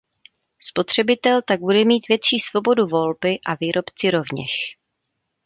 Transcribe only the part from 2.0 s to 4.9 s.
větší svobodu volby a výrobci rovněž.